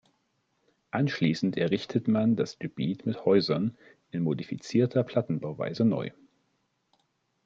Anschließend 0.89 1.57
errichtet 1.57 2.07
man 2.07 2.35
das 2.35 2.57
Gebiet 2.57 3.05
mit 3.05 3.23
Häusern 3.23 3.77
in 4.09 4.23
modifizierter 4.23 5.03
Plattenbauweise 5.03 5.85
neu. 5.85 6.09